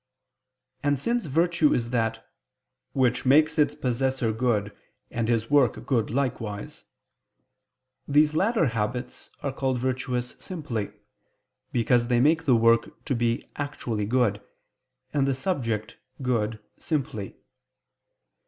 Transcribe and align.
And 0.81 0.99
since 0.99 1.25
virtue 1.25 1.75
is 1.75 1.91
that 1.91 2.25
"which 2.93 3.23
makes 3.23 3.59
its 3.59 3.75
possessor 3.75 4.31
good, 4.33 4.75
and 5.11 5.29
his 5.29 5.51
work 5.51 5.85
good 5.85 6.09
likewise," 6.09 6.85
these 8.07 8.33
latter 8.33 8.65
habits 8.65 9.29
are 9.43 9.51
called 9.53 9.77
virtuous 9.77 10.35
simply: 10.39 10.91
because 11.71 12.07
they 12.07 12.19
make 12.19 12.45
the 12.45 12.55
work 12.55 13.05
to 13.05 13.13
be 13.13 13.47
actually 13.57 14.07
good, 14.07 14.41
and 15.13 15.27
the 15.27 15.35
subject 15.35 15.97
good 16.19 16.57
simply. 16.79 17.35